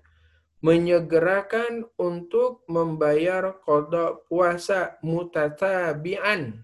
menyegerakan 0.62 1.88
untuk 1.98 2.62
membayar 2.70 3.56
kodok 3.64 4.28
puasa 4.30 5.00
mutatabi'an. 5.02 6.62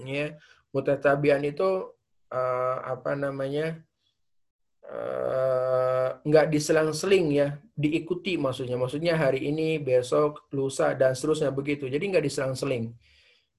Ya 0.00 0.40
mutatabi'an 0.74 1.44
itu 1.46 1.92
uh, 2.30 2.76
apa 2.86 3.12
namanya 3.18 3.78
uh, 4.86 6.18
nggak 6.22 6.46
diselang-seling 6.50 7.26
ya 7.34 7.58
diikuti 7.76 8.38
maksudnya 8.40 8.78
maksudnya 8.78 9.14
hari 9.18 9.50
ini 9.50 9.78
besok 9.78 10.48
lusa 10.54 10.94
dan 10.96 11.12
seterusnya 11.12 11.50
begitu 11.52 11.86
jadi 11.86 12.00
nggak 12.00 12.26
diselang-seling 12.26 12.94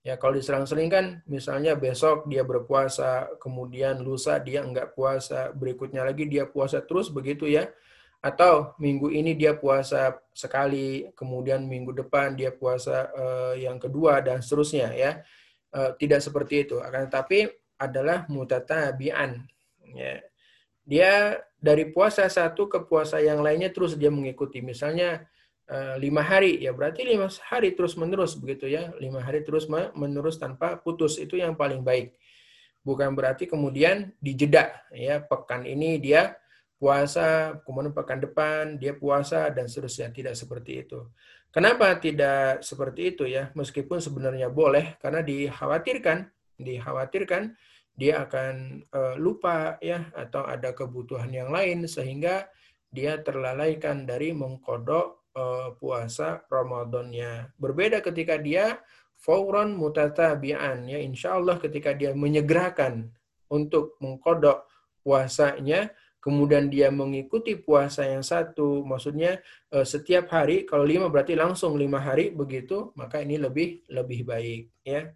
Ya 0.01 0.17
kalau 0.17 0.34
diserang-seling 0.34 0.89
kan 0.89 1.05
misalnya 1.29 1.77
besok 1.77 2.25
dia 2.25 2.41
berpuasa, 2.41 3.29
kemudian 3.38 4.01
lusa 4.01 4.41
dia 4.41 4.65
enggak 4.65 4.97
puasa, 4.97 5.53
berikutnya 5.53 6.01
lagi 6.01 6.25
dia 6.25 6.49
puasa 6.49 6.81
terus 6.81 7.13
begitu 7.13 7.45
ya. 7.45 7.69
Atau 8.17 8.73
minggu 8.81 9.13
ini 9.13 9.38
dia 9.38 9.53
puasa 9.53 10.17
sekali, 10.34 11.05
kemudian 11.13 11.69
minggu 11.69 11.93
depan 11.93 12.34
dia 12.34 12.49
puasa 12.49 13.13
uh, 13.13 13.53
yang 13.53 13.77
kedua 13.77 14.25
dan 14.25 14.41
seterusnya 14.41 14.89
ya. 14.93 15.12
Tidak 15.71 16.19
seperti 16.19 16.67
itu, 16.67 16.84
akan 16.84 17.07
tetapi 17.07 17.47
adalah 17.82 18.30
mutatabian. 18.30 19.41
Ya. 19.98 20.22
Dia 20.86 21.41
dari 21.58 21.89
puasa 21.89 22.30
satu 22.30 22.70
ke 22.70 22.86
puasa 22.86 23.17
yang 23.17 23.41
lainnya 23.41 23.74
terus 23.74 23.98
dia 23.98 24.13
mengikuti. 24.13 24.62
Misalnya 24.62 25.26
Eh, 25.72 25.96
lima 26.04 26.20
hari 26.20 26.60
ya 26.60 26.76
berarti 26.76 27.08
lima 27.08 27.32
hari 27.48 27.72
terus 27.72 27.96
menerus 27.96 28.36
begitu 28.36 28.67
ya. 28.67 28.91
Lima 29.00 29.24
hari 29.24 29.39
terus 29.48 29.72
menerus 29.96 30.36
tanpa 30.36 30.76
putus 30.76 31.15
itu 31.15 31.39
yang 31.39 31.56
paling 31.56 31.80
baik. 31.80 32.12
Bukan 32.84 33.15
berarti 33.15 33.48
kemudian 33.48 34.12
dijeda 34.20 34.67
ya. 34.91 35.24
Pekan 35.24 35.63
ini 35.63 35.96
dia 35.96 36.36
puasa 36.76 37.56
kemudian 37.63 37.96
pekan 37.96 38.20
depan 38.20 38.76
dia 38.76 38.91
puasa 39.00 39.48
dan 39.48 39.72
seterusnya. 39.72 40.12
Tidak 40.12 40.36
seperti 40.36 40.84
itu. 40.84 41.08
Kenapa 41.56 41.96
tidak 42.04 42.67
seperti 42.67 43.15
itu 43.15 43.24
ya? 43.32 43.48
Meskipun 43.56 44.04
sebenarnya 44.04 44.52
boleh 44.52 45.00
karena 45.00 45.24
dikhawatirkan 45.24 46.28
dikhawatirkan 46.63 47.54
dia 47.91 48.24
akan 48.26 48.82
uh, 48.89 49.15
lupa 49.19 49.76
ya 49.84 50.10
atau 50.15 50.47
ada 50.47 50.71
kebutuhan 50.71 51.30
yang 51.30 51.52
lain 51.52 51.86
sehingga 51.86 52.47
dia 52.91 53.19
terlalaikan 53.19 54.08
dari 54.08 54.32
mengkodok 54.32 55.32
uh, 55.36 55.76
puasa 55.76 56.43
Ramadannya. 56.47 57.56
Berbeda 57.60 58.00
ketika 58.00 58.39
dia 58.39 58.80
fauran 59.21 59.78
mutatabi'an 59.78 60.89
ya 60.89 60.97
insya 60.97 61.38
Allah 61.38 61.62
ketika 61.62 61.93
dia 61.93 62.15
menyegerakan 62.17 63.13
untuk 63.52 64.00
mengkodok 64.00 64.65
puasanya, 65.06 65.91
kemudian 66.24 66.71
dia 66.71 66.88
mengikuti 66.93 67.58
puasa 67.60 68.08
yang 68.08 68.24
satu, 68.24 68.86
maksudnya 68.86 69.41
eh, 69.74 69.84
setiap 69.86 70.32
hari, 70.32 70.63
kalau 70.63 70.88
lima 70.88 71.12
berarti 71.12 71.36
langsung 71.36 71.76
lima 71.76 72.00
hari 72.00 72.32
begitu, 72.32 72.95
maka 72.95 73.19
ini 73.19 73.36
lebih 73.41 73.84
lebih 73.91 74.24
baik 74.24 74.63
ya. 74.86 75.12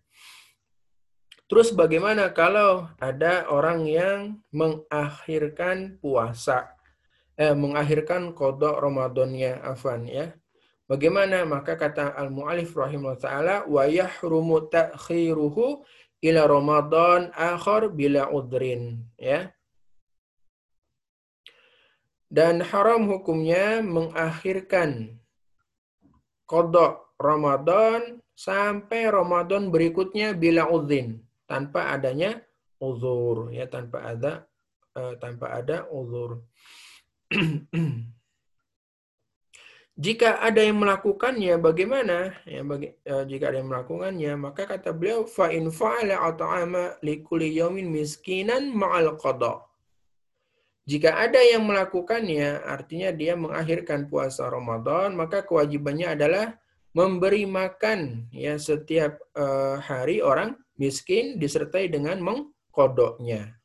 Terus 1.46 1.78
bagaimana 1.78 2.34
kalau 2.34 2.90
ada 2.98 3.46
orang 3.54 3.86
yang 3.86 4.42
mengakhirkan 4.50 6.02
puasa, 6.02 6.74
eh, 7.38 7.54
mengakhirkan 7.54 8.34
kodok 8.34 8.82
Ramadannya, 8.82 9.62
afan 9.62 10.10
ya. 10.10 10.34
Bagaimana? 10.90 11.46
Maka 11.46 11.78
kata 11.78 12.18
al-mu'alif 12.18 12.74
rahimahullah 12.74 13.22
ta'ala, 13.22 13.56
wa 13.70 13.86
yahrumu 13.86 14.70
ta'khiruhu 14.74 15.86
ila 16.26 16.42
Ramadan 16.50 17.30
akhar 17.38 17.94
bila 17.94 18.26
udrin. 18.34 19.06
Ya. 19.14 19.54
Dan 22.26 22.66
haram 22.66 23.06
hukumnya 23.06 23.86
mengakhirkan 23.86 25.22
kodok 26.50 27.06
Ramadan 27.22 28.18
sampai 28.34 29.14
Ramadan 29.14 29.70
berikutnya 29.70 30.34
bila 30.34 30.66
udrin 30.74 31.25
tanpa 31.46 31.94
adanya 31.94 32.42
uzur 32.82 33.54
ya 33.54 33.66
tanpa 33.70 34.04
ada 34.14 34.46
uh, 34.98 35.14
tanpa 35.18 35.56
ada 35.56 35.86
uzur. 35.90 36.44
jika 39.96 40.44
ada 40.44 40.60
yang 40.60 40.76
melakukannya 40.76 41.56
bagaimana 41.56 42.36
ya 42.44 42.68
bagi, 42.68 42.92
uh, 43.08 43.24
jika 43.24 43.48
ada 43.48 43.64
yang 43.64 43.72
melakukannya 43.72 44.32
maka 44.36 44.68
kata 44.68 44.92
beliau 44.92 45.24
fa 45.24 45.48
in 45.56 45.72
fa'ala 45.72 46.20
at'ama 46.20 47.00
likulli 47.00 47.56
yawmin 47.56 47.88
miskinan 47.88 48.76
ma'al 48.76 49.16
qada 49.16 49.64
jika 50.84 51.16
ada 51.16 51.40
yang 51.40 51.64
melakukannya 51.64 52.60
artinya 52.68 53.10
dia 53.16 53.40
mengakhirkan 53.40 54.12
puasa 54.12 54.52
Ramadan 54.52 55.16
maka 55.16 55.48
kewajibannya 55.48 56.12
adalah 56.12 56.60
memberi 56.92 57.48
makan 57.48 58.28
ya 58.36 58.60
setiap 58.60 59.16
uh, 59.40 59.80
hari 59.80 60.20
orang 60.20 60.60
miskin 60.76 61.40
disertai 61.40 61.92
dengan 61.92 62.20
mengkodoknya. 62.22 63.56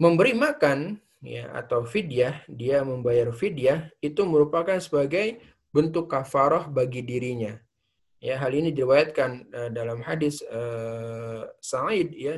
Memberi 0.00 0.32
makan 0.32 0.96
ya 1.20 1.52
atau 1.52 1.84
fidyah, 1.84 2.40
dia 2.48 2.80
membayar 2.80 3.28
fidyah 3.32 3.92
itu 4.00 4.24
merupakan 4.24 4.80
sebagai 4.80 5.40
bentuk 5.70 6.08
kafarah 6.08 6.66
bagi 6.68 7.04
dirinya. 7.04 7.60
Ya, 8.20 8.36
hal 8.36 8.52
ini 8.52 8.68
diriwayatkan 8.72 9.30
uh, 9.48 9.70
dalam 9.72 10.04
hadis 10.04 10.44
uh, 10.44 11.48
Sa'id 11.60 12.12
ya 12.12 12.36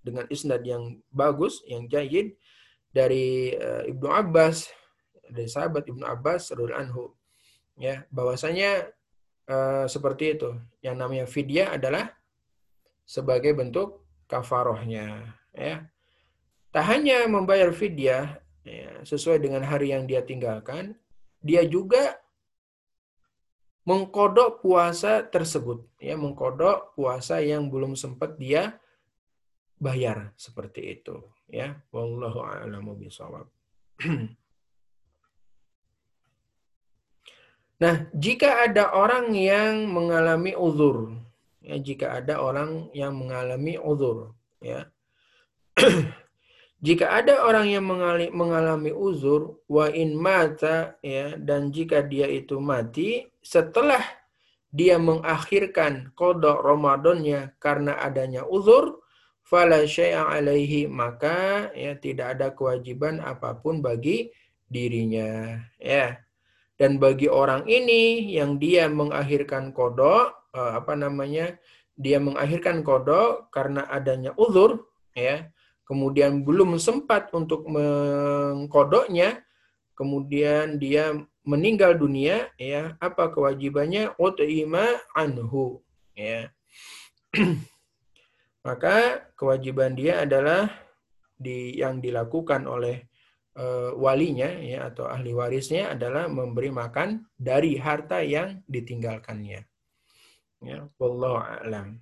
dengan 0.00 0.24
isnad 0.32 0.64
yang 0.64 0.96
bagus, 1.12 1.60
yang 1.68 1.84
jayid 1.88 2.36
dari 2.88 3.52
uh, 3.56 3.84
Ibnu 3.84 4.08
Abbas 4.08 4.68
dari 5.30 5.46
sahabat 5.46 5.86
Ibnu 5.86 6.02
Abbas 6.02 6.50
radhiyallahu 6.50 6.82
anhu 6.82 7.04
ya 7.78 8.02
bahwasanya 8.10 8.90
uh, 9.46 9.86
seperti 9.86 10.36
itu. 10.36 10.58
Yang 10.82 10.96
namanya 10.98 11.26
fidyah 11.30 11.78
adalah 11.78 12.10
sebagai 13.10 13.50
bentuk 13.58 14.06
kafarohnya. 14.30 15.34
Ya. 15.50 15.90
Tak 16.70 16.86
hanya 16.86 17.26
membayar 17.26 17.74
fidyah 17.74 18.38
ya, 18.62 19.02
sesuai 19.02 19.42
dengan 19.42 19.66
hari 19.66 19.90
yang 19.90 20.06
dia 20.06 20.22
tinggalkan, 20.22 20.94
dia 21.42 21.66
juga 21.66 22.22
mengkodok 23.82 24.62
puasa 24.62 25.26
tersebut, 25.26 25.82
ya 25.98 26.14
mengkodok 26.14 26.94
puasa 26.94 27.42
yang 27.42 27.66
belum 27.66 27.98
sempat 27.98 28.38
dia 28.38 28.78
bayar 29.82 30.30
seperti 30.38 31.02
itu, 31.02 31.18
ya. 31.50 31.74
Wallahu 31.90 32.46
a'lamu 32.46 32.94
bishawab. 32.94 33.50
Nah, 37.80 38.12
jika 38.12 38.68
ada 38.68 38.92
orang 38.92 39.32
yang 39.32 39.88
mengalami 39.88 40.52
uzur, 40.52 41.16
ya, 41.60 41.76
jika 41.80 42.20
ada 42.20 42.40
orang 42.40 42.88
yang 42.96 43.16
mengalami 43.16 43.76
uzur 43.76 44.36
ya. 44.60 44.88
Jika 46.80 47.12
ada 47.12 47.44
orang 47.44 47.68
yang 47.68 47.84
mengalami, 47.84 48.32
mengalami 48.32 48.88
uzur 48.88 49.60
wa 49.68 49.92
in 49.92 50.16
mata 50.16 50.96
ya 51.04 51.36
dan 51.36 51.68
jika 51.68 52.00
dia 52.00 52.24
itu 52.24 52.56
mati 52.56 53.28
setelah 53.44 54.00
dia 54.72 54.96
mengakhirkan 54.96 56.16
kodok 56.16 56.64
Ramadannya 56.64 57.52
karena 57.60 58.00
adanya 58.00 58.48
uzur 58.48 59.04
fala 59.44 59.84
syai'a 59.84 60.32
alaihi 60.32 60.88
maka 60.88 61.68
ya 61.76 62.00
tidak 62.00 62.40
ada 62.40 62.56
kewajiban 62.56 63.20
apa 63.20 63.60
pun 63.60 63.84
bagi 63.84 64.32
dirinya 64.64 65.60
ya. 65.76 66.16
Dan 66.80 66.96
bagi 66.96 67.28
orang 67.28 67.68
ini 67.68 68.32
yang 68.32 68.56
dia 68.56 68.88
mengakhirkan 68.88 69.76
kodok 69.76 70.39
uh, 70.54 70.78
apa 70.78 70.94
namanya 70.98 71.58
dia 72.00 72.16
mengakhirkan 72.16 72.80
kodok 72.80 73.52
karena 73.52 73.84
adanya 73.90 74.32
uzur 74.40 74.88
ya. 75.12 75.50
Kemudian 75.84 76.46
belum 76.46 76.78
sempat 76.78 77.34
untuk 77.34 77.66
mengkodoknya 77.66 79.42
kemudian 79.98 80.78
dia 80.78 81.12
meninggal 81.42 81.98
dunia 81.98 82.48
ya. 82.56 82.96
Apa 83.02 83.28
kewajibannya? 83.34 84.14
Ut'ima 84.16 84.86
anhu 85.12 85.82
ya. 86.14 86.48
Maka 88.66 89.28
kewajiban 89.34 89.96
dia 89.96 90.22
adalah 90.22 90.68
di 91.40 91.80
yang 91.80 92.04
dilakukan 92.04 92.68
oleh 92.68 93.08
uh, 93.56 93.96
walinya 93.96 94.52
ya 94.60 94.92
atau 94.92 95.08
ahli 95.08 95.32
warisnya 95.32 95.96
adalah 95.96 96.28
memberi 96.28 96.68
makan 96.68 97.24
dari 97.40 97.80
harta 97.80 98.20
yang 98.20 98.60
ditinggalkannya 98.68 99.69
Ya, 100.60 100.84
wallahu 101.00 101.40
a'lam. 101.40 102.00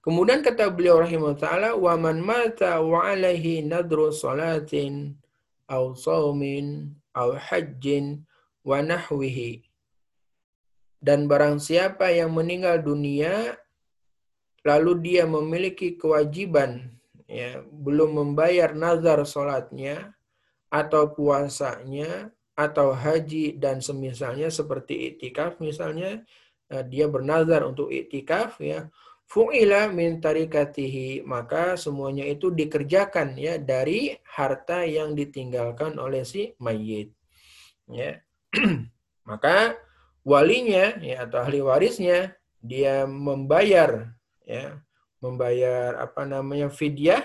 Kemudian 0.00 0.40
kata 0.40 0.72
beliau 0.72 1.02
rahimahullah 1.02 1.42
taala 1.42 1.70
wa 1.76 3.04
alaihi 3.04 3.60
nadru 3.66 4.08
salatin 4.08 5.18
aw 5.68 5.92
saumin 5.92 6.96
aw 7.12 7.36
hajjin 7.36 8.24
wa 8.64 8.80
nahwihi. 8.80 9.60
Dan 11.00 11.28
barang 11.28 11.60
siapa 11.60 12.12
yang 12.12 12.32
meninggal 12.32 12.80
dunia 12.80 13.56
lalu 14.64 14.92
dia 15.00 15.24
memiliki 15.24 15.96
kewajiban 15.96 16.92
ya 17.24 17.64
belum 17.64 18.20
membayar 18.20 18.76
nazar 18.76 19.24
salatnya 19.24 20.12
atau 20.68 21.08
puasanya 21.14 22.28
atau 22.52 22.92
haji 22.92 23.56
dan 23.56 23.80
semisalnya 23.80 24.52
seperti 24.52 25.14
itikaf 25.14 25.56
misalnya 25.64 26.20
dia 26.86 27.10
bernazar 27.10 27.66
untuk 27.66 27.90
iktikaf 27.90 28.62
ya. 28.62 28.86
Fu'ila 29.30 29.86
min 29.94 30.18
tarikatihi 30.18 31.22
maka 31.22 31.78
semuanya 31.78 32.26
itu 32.26 32.50
dikerjakan 32.50 33.38
ya 33.38 33.62
dari 33.62 34.18
harta 34.26 34.82
yang 34.82 35.14
ditinggalkan 35.14 35.98
oleh 36.02 36.26
si 36.26 36.50
mayit 36.58 37.14
ya. 37.86 38.18
Maka 39.30 39.78
walinya 40.26 40.98
ya 40.98 41.30
atau 41.30 41.46
ahli 41.46 41.62
warisnya 41.62 42.34
dia 42.58 43.06
membayar 43.06 44.10
ya 44.42 44.82
membayar 45.22 45.96
apa 46.02 46.26
namanya 46.26 46.68
fidyah 46.68 47.24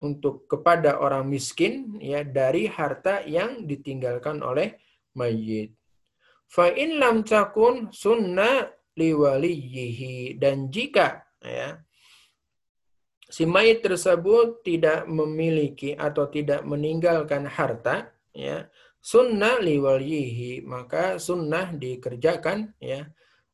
untuk 0.00 0.46
kepada 0.50 0.98
orang 0.98 1.26
miskin 1.26 1.98
ya 1.98 2.22
dari 2.22 2.66
harta 2.70 3.22
yang 3.26 3.66
ditinggalkan 3.66 4.42
oleh 4.42 4.78
mayit 5.14 5.77
Fa 6.48 6.72
in 6.72 6.96
lam 6.96 7.22
takun 7.28 7.92
sunnah 7.92 8.72
liwaliyihi. 8.96 10.40
Dan 10.40 10.72
jika 10.72 11.22
ya, 11.44 11.76
si 13.28 13.44
mayit 13.44 13.84
tersebut 13.84 14.64
tidak 14.64 15.04
memiliki 15.04 15.92
atau 15.92 16.26
tidak 16.32 16.64
meninggalkan 16.64 17.44
harta, 17.44 18.08
ya, 18.32 18.64
sunnah 18.98 19.60
liwaliyihi, 19.60 20.64
maka 20.64 21.20
sunnah 21.20 21.70
dikerjakan 21.76 22.72
ya 22.80 23.06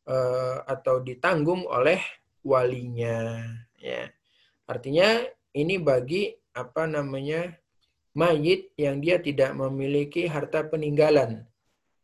uh, 0.07 0.62
atau 0.64 1.02
ditanggung 1.02 1.66
oleh 1.66 1.98
walinya. 2.46 3.42
Ya. 3.83 4.09
Artinya 4.70 5.20
ini 5.52 5.76
bagi 5.83 6.33
apa 6.54 6.87
namanya 6.87 7.52
mayit 8.14 8.70
yang 8.78 9.02
dia 9.02 9.18
tidak 9.18 9.52
memiliki 9.59 10.30
harta 10.30 10.62
peninggalan 10.62 11.42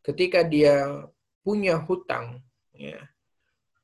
ketika 0.01 0.41
dia 0.45 1.05
punya 1.41 1.77
hutang, 1.77 2.41
ya, 2.73 3.01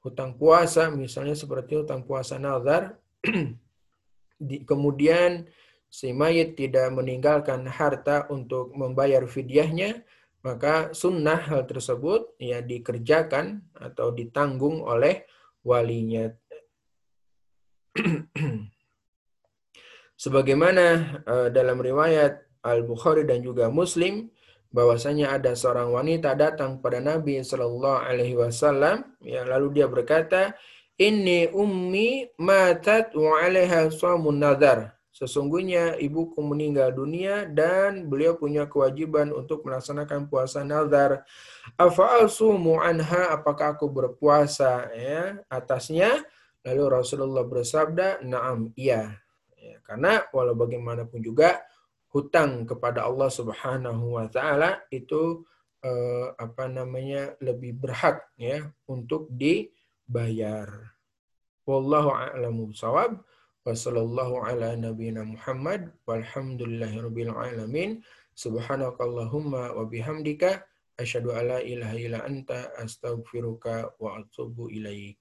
hutang 0.02 0.38
puasa, 0.38 0.90
misalnya 0.94 1.34
seperti 1.34 1.78
hutang 1.82 2.06
puasa 2.06 2.38
nazar, 2.38 2.98
di, 4.38 4.62
kemudian 4.66 5.50
si 5.90 6.14
mayit 6.14 6.54
tidak 6.60 6.94
meninggalkan 6.94 7.66
harta 7.66 8.30
untuk 8.30 8.74
membayar 8.78 9.26
fidyahnya, 9.26 10.04
maka 10.46 10.94
sunnah 10.94 11.42
hal 11.50 11.66
tersebut 11.66 12.38
ya 12.38 12.62
dikerjakan 12.62 13.66
atau 13.74 14.14
ditanggung 14.14 14.86
oleh 14.86 15.26
walinya. 15.66 16.32
Sebagaimana 20.24 20.86
uh, 21.26 21.48
dalam 21.54 21.78
riwayat 21.78 22.42
Al-Bukhari 22.66 23.26
dan 23.26 23.42
juga 23.46 23.70
Muslim 23.70 24.30
bahwasanya 24.72 25.36
ada 25.36 25.56
seorang 25.56 25.92
wanita 25.92 26.36
datang 26.36 26.80
pada 26.84 27.00
Nabi 27.00 27.40
Shallallahu 27.40 28.04
Alaihi 28.04 28.36
Wasallam 28.36 29.04
ya 29.24 29.48
lalu 29.48 29.82
dia 29.82 29.88
berkata 29.88 30.54
ini 30.98 31.48
ummi 31.54 32.28
matat 32.42 33.14
wa 33.14 33.38
alaiha 33.40 33.94
suamun 33.94 34.42
nadar 34.42 34.98
sesungguhnya 35.14 35.98
ibuku 35.98 36.38
meninggal 36.46 36.94
dunia 36.94 37.50
dan 37.50 38.06
beliau 38.06 38.38
punya 38.38 38.70
kewajiban 38.70 39.34
untuk 39.34 39.66
melaksanakan 39.66 40.30
puasa 40.30 40.62
nazar 40.62 41.26
afa'al 41.76 42.30
sumu 42.30 42.78
anha 42.78 43.34
apakah 43.34 43.74
aku 43.74 43.90
berpuasa 43.90 44.94
ya 44.94 45.42
atasnya? 45.50 46.22
Lalu 46.68 47.00
Rasulullah 47.00 47.48
bersabda 47.48 48.28
na'am 48.28 48.76
iya. 48.76 49.16
Ya, 49.56 49.80
karena 49.88 50.28
walau 50.36 50.54
bagaimanapun 50.54 51.24
juga 51.24 51.64
hutang 52.12 52.64
kepada 52.64 53.04
Allah 53.06 53.28
Subhanahu 53.28 54.16
wa 54.18 54.26
taala 54.32 54.82
itu 54.90 55.44
eh, 55.84 56.28
apa 56.38 56.72
namanya 56.72 57.36
lebih 57.44 57.78
berhak 57.78 58.24
ya 58.40 58.68
untuk 58.88 59.28
dibayar. 59.34 60.96
Wallahu 61.68 62.10
a'lamu 62.16 62.72
shawab. 62.72 63.20
Wassallallahu 63.68 64.48
ala 64.48 64.80
nabiyyina 64.80 65.28
Muhammad 65.28 65.92
walhamdulillahirabbil 66.08 67.36
alamin. 67.36 68.00
Subhanakallahumma 68.32 69.76
wa 69.76 69.84
bihamdika 69.84 70.64
asyhadu 70.96 71.36
alla 71.36 71.60
ilaha 71.60 72.00
illa 72.00 72.24
anta 72.24 72.72
astaghfiruka 72.80 74.00
wa 74.00 74.24
atubu 74.24 74.72
ilaik. 74.72 75.20